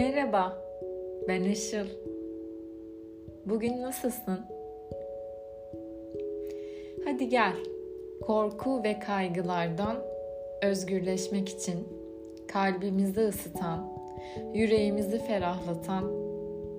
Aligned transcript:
Merhaba, 0.00 0.58
ben 1.28 1.44
Işıl. 1.44 1.86
Bugün 3.46 3.82
nasılsın? 3.82 4.40
Hadi 7.04 7.28
gel, 7.28 7.52
korku 8.22 8.84
ve 8.84 8.98
kaygılardan 8.98 9.96
özgürleşmek 10.62 11.48
için 11.48 11.88
kalbimizi 12.48 13.20
ısıtan, 13.20 13.92
yüreğimizi 14.54 15.18
ferahlatan 15.18 16.04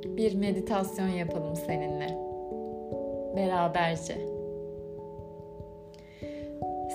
bir 0.05 0.35
meditasyon 0.35 1.07
yapalım 1.07 1.55
seninle. 1.55 2.17
Beraberce. 3.35 4.15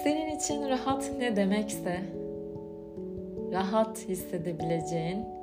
Senin 0.05 0.37
için 0.37 0.69
rahat 0.69 1.13
ne 1.19 1.37
demekse 1.37 2.01
rahat 3.53 4.09
hissedebileceğin 4.09 5.36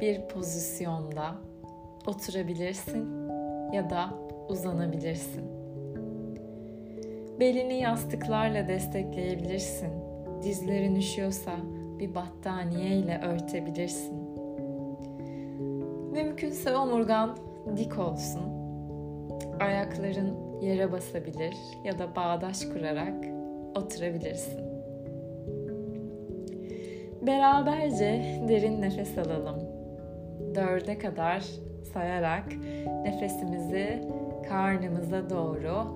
bir 0.00 0.20
pozisyonda 0.20 1.34
oturabilirsin 2.06 3.28
ya 3.72 3.90
da 3.90 4.10
uzanabilirsin. 4.48 5.44
Belini 7.40 7.80
yastıklarla 7.80 8.68
destekleyebilirsin. 8.68 9.90
Dizlerin 10.42 10.94
üşüyorsa 10.94 11.52
bir 11.98 12.14
battaniye 12.14 12.96
ile 12.96 13.20
örtebilirsin. 13.20 14.20
Mümkünse 16.12 16.76
omurgan 16.76 17.36
dik 17.76 17.98
olsun. 17.98 18.42
Ayakların 19.60 20.60
yere 20.60 20.92
basabilir 20.92 21.54
ya 21.84 21.98
da 21.98 22.16
bağdaş 22.16 22.64
kurarak 22.64 23.24
oturabilirsin. 23.74 24.60
Beraberce 27.22 28.40
derin 28.48 28.82
nefes 28.82 29.18
alalım. 29.18 29.69
Dörde 30.54 30.98
kadar 30.98 31.44
sayarak 31.92 32.44
nefesimizi 33.02 34.08
karnımıza 34.48 35.30
doğru 35.30 35.86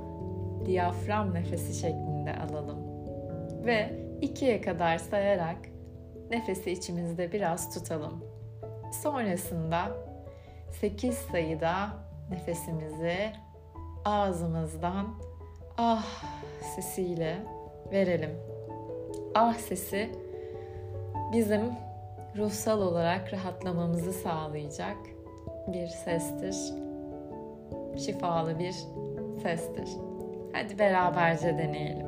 diyafram 0.67 1.35
nefesi 1.35 1.81
şeklinde 1.81 2.37
alalım. 2.37 2.79
Ve 3.65 3.91
ikiye 4.21 4.61
kadar 4.61 4.99
sayarak 4.99 5.57
nefesi 6.31 6.71
içimizde 6.71 7.33
biraz 7.33 7.75
tutalım. 7.75 8.25
Sonrasında 9.03 9.89
8 10.81 11.15
sayıda 11.15 11.89
nefesimizi 12.31 13.33
ağzımızdan 14.05 15.07
ah 15.79 16.25
sesiyle 16.77 17.37
verelim. 17.93 18.31
Ah 19.35 19.55
sesi 19.55 20.11
bizim 21.33 21.61
ruhsal 22.37 22.83
olarak 22.83 23.33
rahatlamamızı 23.33 24.13
sağlayacak 24.13 24.97
bir 25.69 25.87
sestir. 25.87 26.57
Şifalı 27.97 28.59
bir 28.59 28.75
sestir. 29.43 29.89
Hadi 30.53 30.79
beraberce 30.79 31.59
deneyelim. 31.59 32.07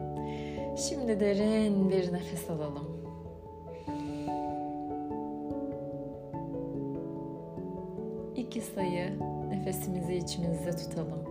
Şimdi 0.77 1.21
derin 1.21 1.91
bir 1.91 2.13
nefes 2.13 2.51
alalım. 2.51 2.97
İki 8.37 8.61
sayı 8.61 9.19
nefesimizi 9.49 10.15
içimizde 10.15 10.71
tutalım. 10.77 11.27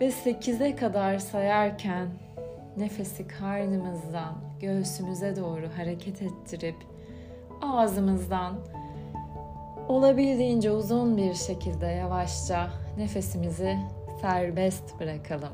Ve 0.00 0.10
sekize 0.10 0.76
kadar 0.76 1.18
sayarken 1.18 2.08
nefesi 2.76 3.28
karnımızdan 3.28 4.49
göğsümüze 4.60 5.36
doğru 5.36 5.68
hareket 5.76 6.22
ettirip 6.22 6.76
ağzımızdan 7.62 8.54
olabildiğince 9.88 10.70
uzun 10.70 11.16
bir 11.16 11.34
şekilde 11.34 11.86
yavaşça 11.86 12.70
nefesimizi 12.98 13.76
serbest 14.20 15.00
bırakalım. 15.00 15.52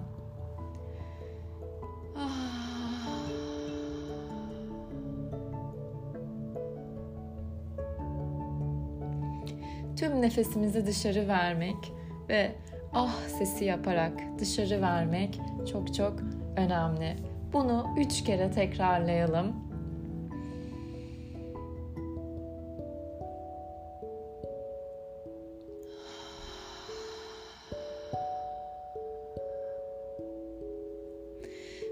Tüm 9.97 10.23
nefesimizi 10.23 10.87
dışarı 10.87 11.29
vermek 11.29 11.93
ve 12.29 12.53
ah 12.95 13.15
sesi 13.39 13.65
yaparak 13.65 14.13
dışarı 14.39 14.83
vermek 14.83 15.41
çok 15.73 15.95
çok 15.95 16.15
önemli. 16.57 17.36
Bunu 17.53 17.87
üç 17.99 18.25
kere 18.25 18.51
tekrarlayalım. 18.51 19.67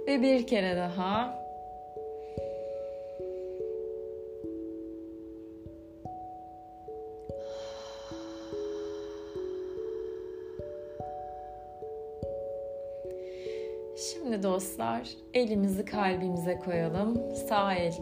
Ve 0.07 0.23
bir 0.23 0.47
kere 0.47 0.77
daha. 0.77 1.44
Şimdi 14.13 14.43
dostlar 14.43 15.09
elimizi 15.35 15.85
kalbimize 15.85 16.59
koyalım. 16.59 17.23
Sağ 17.49 17.75
el 17.75 17.95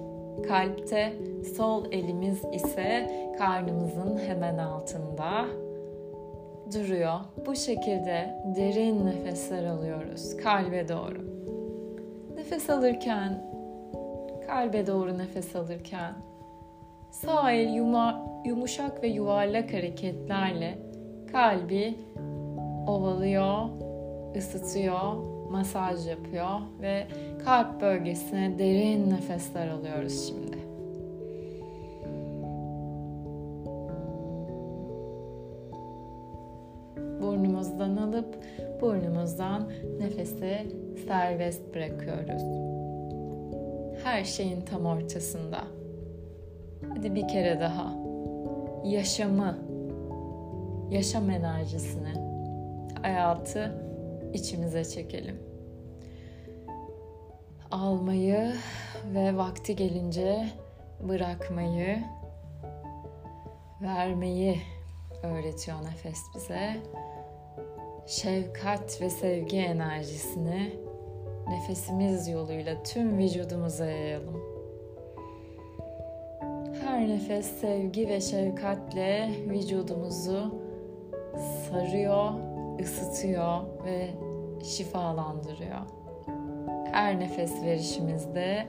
kalpte, 0.48 1.12
sol 1.56 1.92
elimiz 1.92 2.42
ise 2.52 3.10
karnımızın 3.38 4.18
hemen 4.18 4.58
altında 4.58 5.46
duruyor. 6.74 7.20
Bu 7.46 7.56
şekilde 7.56 8.42
derin 8.56 9.06
nefesler 9.06 9.64
alıyoruz 9.64 10.36
kalbe 10.36 10.88
doğru. 10.88 11.18
Nefes 12.36 12.70
alırken, 12.70 13.42
kalbe 14.46 14.86
doğru 14.86 15.18
nefes 15.18 15.56
alırken 15.56 16.14
sağ 17.10 17.52
el 17.52 17.74
yuma, 17.74 18.26
yumuşak 18.44 19.02
ve 19.02 19.08
yuvarlak 19.08 19.72
hareketlerle 19.72 20.78
kalbi 21.32 21.94
ovalıyor, 22.86 23.68
ısıtıyor, 24.36 25.31
masaj 25.52 26.06
yapıyor 26.06 26.60
ve 26.80 27.06
kalp 27.44 27.80
bölgesine 27.80 28.58
derin 28.58 29.10
nefesler 29.10 29.68
alıyoruz 29.68 30.28
şimdi. 30.28 30.56
Burnumuzdan 37.22 37.96
alıp 37.96 38.36
burnumuzdan 38.80 39.70
nefesi 39.98 40.66
serbest 41.06 41.74
bırakıyoruz. 41.74 42.42
Her 44.04 44.24
şeyin 44.24 44.60
tam 44.60 44.86
ortasında. 44.86 45.58
Hadi 46.88 47.14
bir 47.14 47.28
kere 47.28 47.60
daha. 47.60 47.94
Yaşamı, 48.84 49.58
yaşam 50.90 51.30
enerjisini, 51.30 52.12
hayatı 53.02 53.91
içimize 54.34 54.84
çekelim. 54.84 55.42
Almayı 57.70 58.52
ve 59.14 59.36
vakti 59.36 59.76
gelince 59.76 60.48
bırakmayı, 61.00 61.98
vermeyi 63.82 64.60
öğretiyor 65.22 65.78
nefes 65.84 66.18
bize. 66.34 66.76
Şefkat 68.06 69.00
ve 69.00 69.10
sevgi 69.10 69.58
enerjisini 69.58 70.72
nefesimiz 71.48 72.28
yoluyla 72.28 72.82
tüm 72.82 73.18
vücudumuza 73.18 73.86
yayalım. 73.86 74.42
Her 76.84 77.08
nefes 77.08 77.46
sevgi 77.46 78.08
ve 78.08 78.20
şefkatle 78.20 79.30
vücudumuzu 79.48 80.54
sarıyor, 81.68 82.30
ısıtıyor 82.80 83.60
ve 83.84 84.08
şifalandırıyor. 84.62 85.80
Her 86.92 87.20
nefes 87.20 87.62
verişimizde 87.62 88.66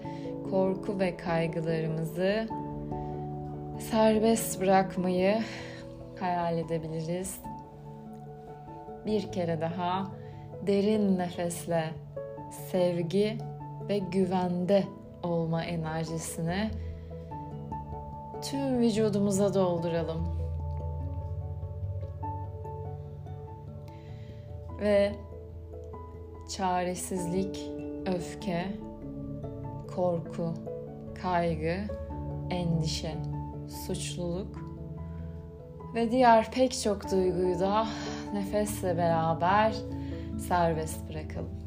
korku 0.50 1.00
ve 1.00 1.18
kaygılarımızı 1.18 2.48
serbest 3.80 4.62
bırakmayı 4.62 5.44
hayal 6.20 6.58
edebiliriz. 6.58 7.40
Bir 9.06 9.32
kere 9.32 9.62
daha 9.62 10.08
derin 10.68 11.20
nefesle 11.20 11.90
sevgi 12.72 13.38
ve 13.90 13.98
güvende 13.98 14.84
olma 15.24 15.64
enerjisini 15.64 16.72
tüm 18.42 18.80
vücudumuza 18.80 19.54
dolduralım. 19.54 20.28
Ve 24.80 25.12
çaresizlik, 26.58 27.60
öfke, 28.06 28.66
korku, 29.96 30.54
kaygı 31.22 31.78
endişe, 32.50 33.16
suçluluk 33.88 34.58
ve 35.96 36.12
diğer 36.12 36.52
pek 36.52 36.82
çok 36.84 37.12
duyguyu 37.12 37.60
da 37.60 37.88
nefesle 38.34 38.98
beraber 38.98 39.74
serbest 40.48 41.10
bırakalım. 41.10 41.64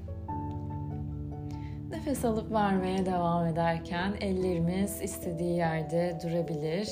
Nefes 1.91 2.25
alıp 2.25 2.53
vermeye 2.53 3.07
devam 3.07 3.47
ederken 3.47 4.15
ellerimiz 4.21 5.03
istediği 5.03 5.57
yerde 5.57 6.19
durabilir. 6.25 6.89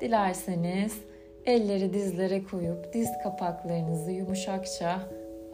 Dilerseniz 0.00 1.00
elleri 1.46 1.94
dizlere 1.94 2.44
koyup 2.44 2.92
diz 2.92 3.08
kapaklarınızı 3.22 4.10
yumuşakça 4.10 5.00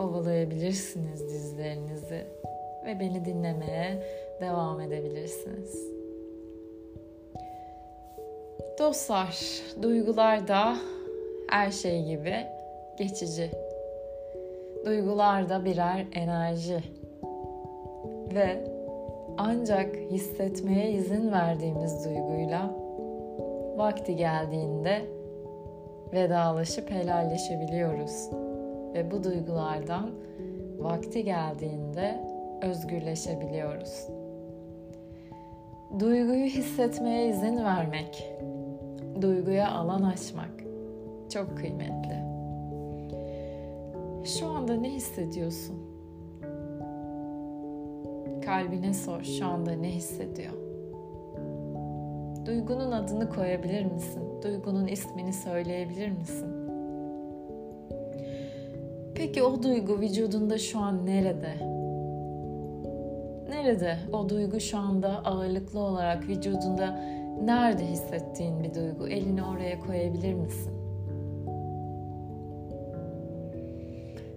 ovalayabilirsiniz 0.01 1.29
dizlerinizi 1.29 2.27
ve 2.87 3.01
beni 3.01 3.25
dinlemeye 3.25 4.03
devam 4.41 4.81
edebilirsiniz. 4.81 5.91
Dostlar, 8.79 9.39
duygular 9.83 10.49
da 10.49 10.77
her 11.51 11.71
şey 11.71 12.05
gibi 12.05 12.35
geçici. 12.99 13.51
Duygular 14.87 15.49
da 15.49 15.65
birer 15.65 16.07
enerji. 16.15 16.81
Ve 18.35 18.65
ancak 19.39 19.97
hissetmeye 19.97 20.91
izin 20.91 21.33
verdiğimiz 21.33 22.05
duyguyla 22.05 22.75
vakti 23.77 24.17
geldiğinde 24.17 25.03
vedalaşıp 26.13 26.91
helalleşebiliyoruz. 26.91 28.31
Ve 28.95 29.11
bu 29.11 29.25
duygulardan 29.25 30.11
vakti 30.79 31.25
geldiğinde 31.25 32.21
özgürleşebiliyoruz. 32.63 34.07
Duyguyu 35.99 36.45
hissetmeye 36.45 37.29
izin 37.29 37.65
vermek, 37.65 38.35
duyguya 39.23 39.71
alan 39.71 40.03
açmak 40.03 40.51
çok 41.33 41.59
kıymetli. 41.59 42.31
Şu 44.25 44.47
anda 44.47 44.75
ne 44.75 44.91
hissediyorsun? 44.91 45.77
Kalbine 48.45 48.95
sor 48.95 49.23
şu 49.23 49.47
anda 49.47 49.73
ne 49.73 49.89
hissediyor? 49.89 50.53
Duygunun 52.47 52.93
adını 52.93 53.31
koyabilir 53.31 53.85
misin? 53.85 54.23
Duygunun 54.43 54.87
ismini 54.87 55.33
söyleyebilir 55.33 56.11
misin? 56.11 56.60
Peki 59.31 59.43
o 59.43 59.63
duygu 59.63 60.01
vücudunda 60.01 60.59
şu 60.59 60.79
an 60.79 61.07
nerede? 61.07 61.55
Nerede 63.49 63.99
o 64.13 64.29
duygu 64.29 64.61
şu 64.61 64.79
anda 64.79 65.09
ağırlıklı 65.25 65.81
olarak 65.81 66.29
vücudunda 66.29 66.91
nerede 67.45 67.87
hissettiğin 67.87 68.63
bir 68.63 68.75
duygu? 68.75 69.09
Elini 69.09 69.43
oraya 69.43 69.81
koyabilir 69.81 70.35
misin? 70.35 70.73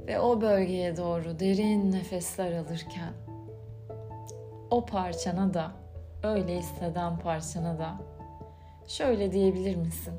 Ve 0.08 0.20
o 0.20 0.42
bölgeye 0.42 0.98
doğru 0.98 1.40
derin 1.40 1.92
nefesler 1.92 2.54
alırken 2.54 3.14
o 4.72 4.86
parçana 4.86 5.54
da 5.54 5.72
öyle 6.24 6.58
hisseden 6.58 7.20
parçana 7.20 7.80
da 7.80 7.96
şöyle 8.88 9.32
diyebilir 9.32 9.76
misin? 9.76 10.14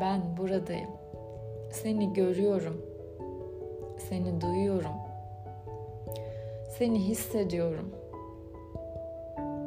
Ben 0.00 0.36
buradayım. 0.36 1.03
Seni 1.82 2.12
görüyorum. 2.12 2.82
Seni 3.98 4.40
duyuyorum. 4.40 4.96
Seni 6.78 6.98
hissediyorum. 6.98 7.90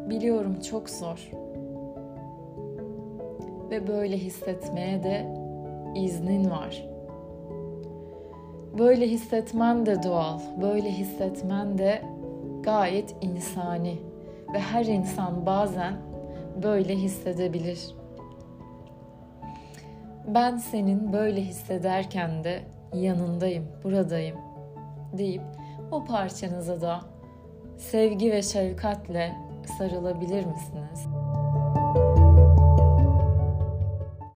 Biliyorum 0.09 0.59
çok 0.59 0.89
zor. 0.89 1.31
Ve 3.71 3.88
böyle 3.88 4.18
hissetmeye 4.18 5.04
de 5.04 5.25
iznin 5.95 6.51
var. 6.51 6.88
Böyle 8.77 9.07
hissetmen 9.07 9.86
de 9.86 10.04
doğal. 10.04 10.39
Böyle 10.62 10.92
hissetmen 10.92 11.77
de 11.77 12.01
gayet 12.63 13.15
insani 13.21 13.98
ve 14.54 14.59
her 14.59 14.86
insan 14.86 15.45
bazen 15.45 15.94
böyle 16.63 16.95
hissedebilir. 16.95 17.95
Ben 20.27 20.57
senin 20.57 21.13
böyle 21.13 21.41
hissederken 21.41 22.44
de 22.44 22.63
yanındayım, 22.94 23.68
buradayım 23.83 24.38
deyip 25.18 25.41
o 25.91 26.06
parçanıza 26.06 26.81
da 26.81 27.00
sevgi 27.77 28.31
ve 28.31 28.41
şefkatle 28.41 29.35
sarılabilir 29.77 30.45
misiniz? 30.45 31.07